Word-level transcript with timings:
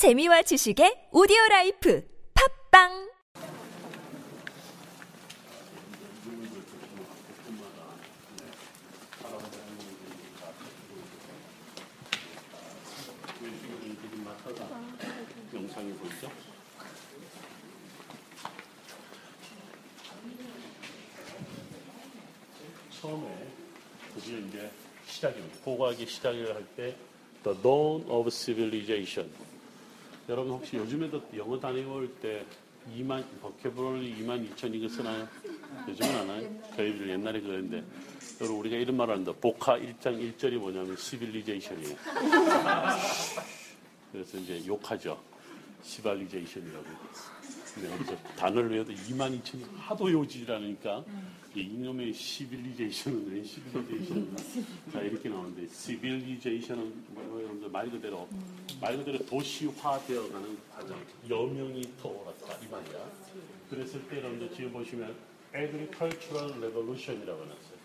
재미와 0.00 0.40
지식의 0.40 1.12
오디오 1.12 1.36
라이프 1.50 2.00
팝빵 2.32 3.10
영상이 15.52 15.92
보이죠? 15.92 16.30
처음에 23.00 23.46
드디어 24.14 24.38
이제 24.38 24.70
시작입니다. 25.06 25.58
고고하게 25.62 26.06
시작을 26.06 26.54
할 26.54 26.64
때 26.74 26.96
The 27.42 27.56
Dawn 27.62 28.04
of 28.08 28.30
Civilization. 28.30 29.30
여러분 30.30 30.52
혹시 30.52 30.76
요즘에도 30.76 31.20
영어 31.36 31.58
배울 31.58 32.08
때 32.20 32.46
2만 32.96 33.24
vocabulary 33.42 34.14
2만 34.20 34.48
2천 34.54 34.72
이거 34.72 34.88
쓰나요? 34.88 35.26
요즘은 35.88 36.16
안 36.16 36.30
하요? 36.30 36.48
저희들 36.76 37.10
옛날에 37.10 37.40
그랬는데 37.40 37.82
여러분 38.40 38.60
우리가 38.60 38.76
이런 38.76 38.96
말을 38.96 39.16
한다. 39.16 39.32
voca 39.40 39.76
1장 39.80 40.36
1절이 40.38 40.58
뭐냐면 40.58 40.96
civilization이에요. 40.96 41.96
그래서 44.12 44.38
이제 44.38 44.64
욕하죠. 44.68 45.20
시발리제이션이라고. 45.82 46.84
근데 47.74 47.92
여기서 47.92 48.16
단어를 48.36 48.70
외워도 48.70 48.92
2만 48.92 49.36
2천이 49.42 49.64
하도 49.78 50.12
요지라니까 50.12 51.04
이 51.56 51.60
이놈의 51.62 52.14
시빌리제이션은 52.14 53.32
왜 53.32 53.42
시빌리제이션 53.42 54.36
자 54.92 55.00
이렇게 55.00 55.28
나오는데 55.28 55.66
시빌리제이션은 55.66 57.04
뭐 57.08 57.40
여러분들 57.40 57.68
말 57.68 57.90
그대로 57.90 58.28
말 58.80 58.96
그대로 58.96 59.18
도시화되어가는 59.26 60.58
과정 60.72 60.98
여명이 61.28 61.96
떠올랐다 62.02 62.56
이 62.64 62.68
말이야 62.70 63.10
그랬을 63.68 64.08
때 64.08 64.18
여러분들 64.18 64.54
지금 64.54 64.72
보시면 64.72 65.14
agricultural 65.54 66.52
revolution이라고 66.58 67.42
해놨어요 67.42 67.80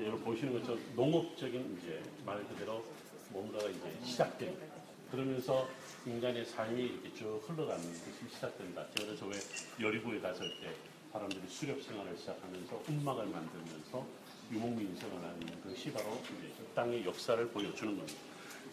여러분 0.00 0.24
보시는 0.24 0.58
것처럼 0.58 0.80
농업적인 0.96 1.78
이제 1.78 2.02
말 2.24 2.42
그대로 2.48 2.84
뭔가가 3.30 3.68
이제 3.68 3.98
시작된 4.04 4.56
그러면서 5.10 5.68
인간의 6.06 6.46
삶이 6.46 6.82
이렇게 6.82 7.12
쭉 7.14 7.42
흘러가는 7.46 7.82
것이 7.82 8.32
시작된다. 8.32 8.86
제가 8.96 9.16
저왜 9.16 9.32
여리고에 9.80 10.20
갔을 10.20 10.48
때 10.60 10.72
사람들이 11.12 11.42
수렵 11.48 11.82
생활을 11.82 12.16
시작하면서 12.16 12.82
음악을 12.88 13.26
만들면서 13.26 14.06
유목민생을 14.52 15.16
하는 15.16 15.62
것이 15.64 15.92
바로 15.92 16.20
이제 16.22 16.52
그 16.56 16.66
땅의 16.74 17.04
역사를 17.04 17.44
보여주는 17.48 17.96
겁니다. 17.96 18.18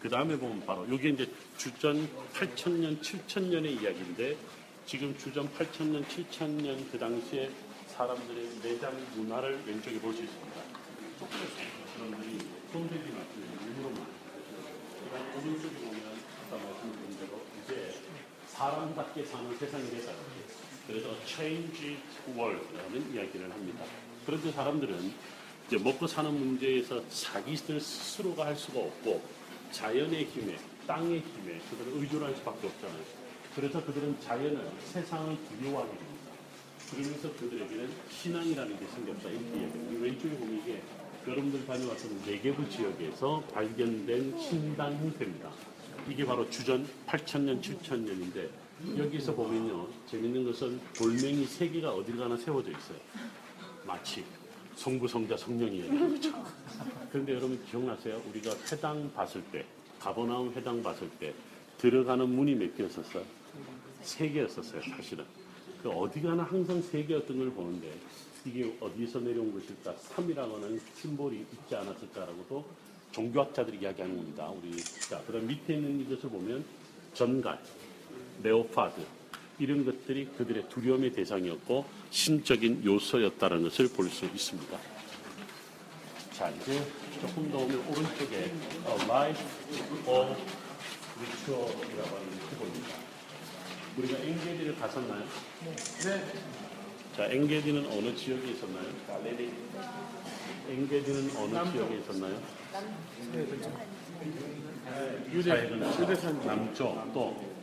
그 0.00 0.08
다음에 0.08 0.36
보면 0.36 0.64
바로 0.64 0.86
여기 0.92 1.10
이제 1.10 1.28
주전 1.56 2.08
8천년, 2.32 3.00
7천년의 3.00 3.82
이야기인데 3.82 4.36
지금 4.86 5.16
주전 5.18 5.48
8천년, 5.54 6.04
7천년 6.06 6.90
그 6.90 6.98
당시에 6.98 7.50
사람들의 7.88 8.60
내장 8.62 8.92
문화를 9.16 9.60
왼쪽에 9.66 9.98
볼 9.98 10.14
수 10.14 10.22
있습니다. 10.22 10.62
사람들이 11.96 12.38
손대기 12.72 13.10
맞추는 13.10 13.74
눈으로만. 13.74 14.06
그다음 15.04 15.36
오른쪽에 15.36 15.74
보면 15.74 16.00
아까 16.46 16.64
말씀드린 16.64 17.18
대로 17.18 17.42
이제 17.64 17.94
사람답게 18.46 19.24
사는 19.24 19.58
세상이 19.58 19.90
됐다. 19.90 20.12
그래서 20.86 21.08
change 21.26 21.96
world라는 22.28 23.14
이야기를 23.14 23.50
합니다. 23.50 23.84
그런데 24.24 24.52
사람들은 24.52 25.12
이제 25.66 25.76
먹고 25.78 26.06
사는 26.06 26.32
문제에서 26.32 27.02
자기들 27.08 27.80
스스로가 27.80 28.46
할 28.46 28.56
수가 28.56 28.78
없고 28.78 29.22
자연의 29.70 30.24
힘에 30.24 30.58
땅의 30.86 31.20
힘에 31.20 31.60
그들은 31.70 32.00
의존할 32.00 32.34
수밖에 32.36 32.66
없잖아요. 32.66 33.02
그래서 33.54 33.84
그들은 33.84 34.18
자연을 34.20 34.70
세상을 34.84 35.36
두려워하게 35.48 35.90
됩니다. 35.90 36.18
그러면서 36.90 37.32
그들에게는 37.34 37.90
신앙이라는 38.10 38.78
게 38.78 38.86
생겼다 38.86 39.28
이렇게 39.28 39.60
이야기해요. 39.60 40.00
왼쪽에 40.00 40.36
보면 40.36 40.62
이게 40.62 40.82
여러분들 41.26 41.66
다녀왔던 41.66 42.22
네개부 42.24 42.70
지역에서 42.70 43.42
발견된 43.52 44.38
신당 44.40 44.94
형태입니다. 44.96 45.50
이게 46.08 46.24
바로 46.24 46.48
주전 46.48 46.88
8천년, 47.06 47.60
7천년인데 47.60 48.48
여기서 48.96 49.34
보면요 49.34 49.88
재밌는 50.06 50.44
것은 50.44 50.80
돌멩이 50.96 51.44
세 51.44 51.68
개가 51.68 51.90
어딜 51.92 52.16
가나 52.16 52.36
세워져 52.36 52.70
있어요. 52.70 52.98
마치 53.84 54.24
성부, 54.78 55.08
성자, 55.08 55.36
성령이에요. 55.36 55.90
그렇죠? 55.90 56.44
그런데 57.10 57.34
여러분 57.34 57.60
기억나세요? 57.66 58.22
우리가 58.30 58.54
회당 58.70 59.12
봤을 59.12 59.42
때, 59.50 59.64
가버나움 59.98 60.52
회당 60.54 60.80
봤을 60.80 61.10
때 61.18 61.34
들어가는 61.78 62.28
문이 62.28 62.54
몇 62.54 62.76
개였었어요? 62.76 63.24
세 64.02 64.28
개였었어요, 64.28 64.80
사실은. 64.82 65.24
그 65.82 65.90
어디 65.90 66.22
가나 66.22 66.44
항상 66.44 66.80
세 66.80 67.04
개였던 67.04 67.38
걸 67.38 67.50
보는데 67.50 67.92
이게 68.44 68.72
어디서 68.80 69.18
내려온 69.18 69.52
것일까? 69.52 69.94
3이라고 69.96 70.60
는 70.60 70.80
심볼이 70.94 71.44
있지 71.52 71.74
않았을까라고도 71.74 72.64
종교학자들이 73.10 73.78
이야기하는 73.78 74.16
겁니다. 74.16 74.48
우리 74.50 74.76
자, 75.08 75.20
그다음 75.26 75.48
밑에 75.48 75.74
있는 75.74 76.00
이것을 76.02 76.30
보면 76.30 76.64
전갈, 77.14 77.60
레오파드 78.44 79.17
이런 79.58 79.84
것들이 79.84 80.26
그들의 80.38 80.68
두려움의 80.68 81.12
대상이었고 81.12 81.84
신적인 82.10 82.84
요소였다는 82.84 83.62
것을 83.64 83.88
볼 83.88 84.08
수 84.08 84.24
있습니다. 84.26 84.78
자 86.32 86.48
이제 86.50 86.80
조금 87.20 87.50
더 87.50 87.58
오면 87.58 87.78
오른쪽에 87.88 88.36
A 88.36 89.04
Life 89.08 89.44
of 90.06 90.36
Ritual이라고 91.18 92.16
하는 92.16 92.28
표입니다. 92.58 92.94
우리가 93.96 94.18
엥게디를 94.18 94.76
갔었나요? 94.78 95.24
네. 95.64 96.24
자 97.16 97.26
엥게디는 97.26 97.86
어느 97.86 98.14
지역에 98.14 98.52
있었나요? 98.52 98.86
갈레리. 99.08 99.50
엥게디는 100.70 101.36
어느 101.36 101.72
지역에 101.72 101.96
있었나요? 101.98 102.40
유대 105.32 105.50
자해근 105.50 106.00
유대산지 106.00 106.46
남쪽 106.46 107.12
또 107.12 107.57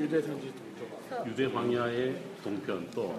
유대 0.00 0.20
산지 0.22 0.52
동쪽 0.52 1.26
유대 1.28 1.48
광야의 1.48 2.16
동편 2.42 2.90
또 2.92 3.14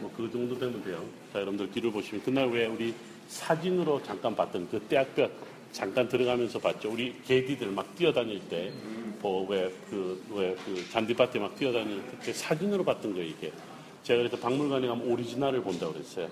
뭐 0.00 0.10
그 0.16 0.30
정도 0.30 0.58
되면 0.58 0.82
돼요. 0.84 1.04
자 1.32 1.40
여러분들 1.40 1.70
뒤를 1.70 1.90
보시면 1.90 2.22
그날 2.24 2.48
왜 2.48 2.66
우리 2.66 2.94
사진으로 3.28 4.02
잠깐 4.02 4.34
봤던 4.34 4.68
그 4.70 4.80
떼약볕 4.88 5.30
잠깐 5.72 6.08
들어가면서 6.08 6.58
봤죠. 6.58 6.90
우리 6.90 7.14
개디들 7.26 7.68
막 7.72 7.94
뛰어다닐 7.96 8.40
때 8.48 8.72
뭐왜그왜그 9.20 10.90
잔디밭에 10.90 11.38
막 11.38 11.56
뛰어다닐 11.56 12.02
때 12.20 12.32
사진으로 12.32 12.84
봤던 12.84 13.14
거예요 13.14 13.28
이게. 13.28 13.52
제가 14.04 14.18
그래서 14.18 14.36
박물관에 14.38 14.86
가면 14.86 15.06
오리지널을 15.08 15.62
본다고 15.62 15.92
그랬어요. 15.94 16.28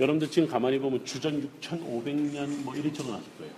여러분들 0.00 0.30
지금 0.30 0.48
가만히 0.48 0.78
보면 0.78 1.04
주전 1.04 1.48
6,500년 1.60 2.62
뭐 2.64 2.74
이리 2.74 2.92
적어놨을 2.92 3.24
거예요. 3.38 3.52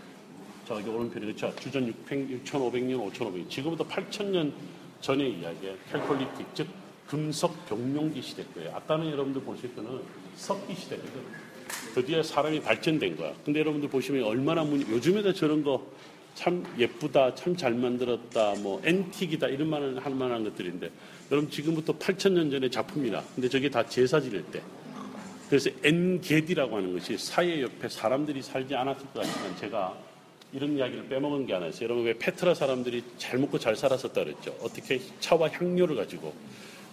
저기 0.66 0.90
오른편에 0.90 1.26
그렇죠. 1.26 1.54
주전 1.60 1.86
600, 1.86 2.44
6,500년, 2.44 3.12
5,500년. 3.12 3.48
지금부터 3.48 3.86
8,000년 3.86 4.52
전의 5.02 5.40
이야기예요. 5.40 5.76
캘콜리틱, 5.92 6.46
즉 6.54 6.68
금속 7.06 7.66
병용기 7.66 8.22
시대 8.22 8.42
거예요. 8.54 8.74
아까는 8.76 9.10
여러분들 9.10 9.42
보실 9.42 9.74
때는 9.74 10.00
석기 10.36 10.74
시대거든. 10.74 11.12
드디어 11.94 12.22
사람이 12.22 12.62
발전된 12.62 13.18
거야. 13.18 13.34
근데 13.44 13.60
여러분들 13.60 13.90
보시면 13.90 14.24
얼마나 14.24 14.64
문이 14.64 14.90
요즘에도 14.90 15.34
저런 15.34 15.62
거 15.62 15.92
참 16.34 16.64
예쁘다, 16.78 17.34
참 17.34 17.56
잘 17.56 17.74
만들었다, 17.74 18.54
뭐 18.56 18.80
앤틱이다 18.84 19.48
이런 19.48 19.68
말을 19.68 20.04
할 20.04 20.14
만한 20.14 20.44
것들인데 20.44 20.90
여러분 21.30 21.50
지금부터 21.50 21.92
8,000년 21.98 22.50
전의 22.50 22.70
작품이다. 22.70 23.22
근데 23.34 23.48
저게 23.48 23.68
다 23.68 23.86
제사 23.86 24.20
지낼 24.20 24.42
때. 24.50 24.62
그래서 25.48 25.68
엔게디라고 25.84 26.76
하는 26.76 26.94
것이 26.94 27.18
사해 27.18 27.60
옆에 27.60 27.88
사람들이 27.88 28.40
살지 28.40 28.74
않았을 28.74 29.06
것 29.12 29.22
같지만 29.22 29.56
제가 29.58 29.94
이런 30.52 30.76
이야기를 30.76 31.08
빼먹은 31.08 31.46
게 31.46 31.54
하나 31.54 31.66
있어요. 31.66 31.84
여러분 31.84 32.04
왜 32.04 32.12
페트라 32.18 32.54
사람들이 32.54 33.02
잘 33.16 33.38
먹고 33.38 33.58
잘 33.58 33.74
살았었다 33.74 34.22
그랬죠. 34.22 34.54
어떻게 34.60 35.00
차와 35.20 35.48
향료를 35.48 35.96
가지고. 35.96 36.34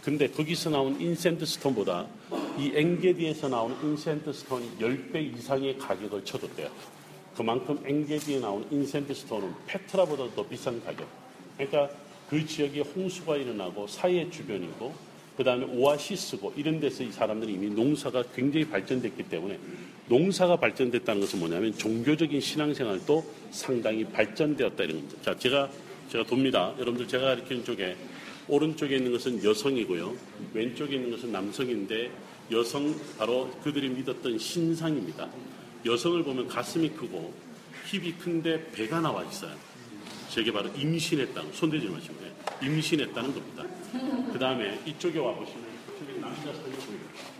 근데 0.01 0.29
거기서 0.29 0.69
나온 0.69 0.99
incense 0.99 1.45
stone보다 1.45 2.07
이 2.57 2.71
엥게디에서 2.73 3.49
나온 3.49 3.75
incense 3.83 4.31
stone이 4.31 4.77
10배 4.79 5.37
이상의 5.37 5.77
가격을 5.77 6.23
쳐줬대요. 6.23 6.69
그만큼 7.35 7.79
엥게디에 7.85 8.39
나온 8.39 8.65
incense 8.71 9.13
stone은 9.13 9.53
페트라보다 9.67 10.33
더 10.35 10.47
비싼 10.47 10.81
가격. 10.83 11.05
그러니까 11.57 11.89
그 12.29 12.45
지역에 12.45 12.79
홍수가 12.81 13.35
일어나고 13.37 13.87
사해 13.87 14.29
주변이고 14.29 15.08
그 15.39 15.45
다음에 15.45 15.63
오아시스고 15.63 16.51
이런 16.57 16.81
데서 16.81 17.01
이 17.01 17.13
사람들이 17.13 17.53
이미 17.53 17.69
농사가 17.69 18.21
굉장히 18.35 18.67
발전됐기 18.67 19.23
때문에 19.29 19.57
농사가 20.09 20.57
발전됐다는 20.57 21.21
것은 21.21 21.39
뭐냐면 21.39 21.73
종교적인 21.77 22.41
신앙생활도 22.41 23.25
상당히 23.49 24.03
발전되었다 24.03 24.83
이런 24.83 24.97
겁니다. 24.97 25.15
자, 25.21 25.39
제가 25.39 25.69
제가 26.09 26.25
돕니다. 26.25 26.73
여러분들 26.77 27.07
제가 27.07 27.23
가리키는 27.23 27.63
쪽에 27.63 27.95
오른쪽에 28.49 28.97
있는 28.97 29.13
것은 29.13 29.41
여성이고요. 29.41 30.13
왼쪽에 30.53 30.95
있는 30.95 31.11
것은 31.11 31.31
남성인데 31.31 32.11
여성 32.51 32.93
바로 33.17 33.49
그들이 33.63 33.87
믿었던 33.87 34.37
신상입니다. 34.37 35.29
여성을 35.85 36.21
보면 36.21 36.49
가슴이 36.49 36.89
크고 36.89 37.33
힙이 37.85 38.11
큰데 38.15 38.69
배가 38.73 38.99
나와 38.99 39.23
있어요. 39.23 39.68
저게 40.29 40.51
바로 40.51 40.69
임신했다는 40.75 41.53
손대지 41.53 41.87
마시고 41.87 42.13
요 42.25 42.29
임신했다는 42.61 43.33
겁니다. 43.33 43.63
그 44.31 44.37
다음에 44.39 44.79
이쪽에 44.85 45.17
와 45.19 45.33
보시면 45.33 45.65
이쪽에 45.95 46.19
남자 46.19 46.53
사진 46.53 46.71
보입니다. 46.71 47.38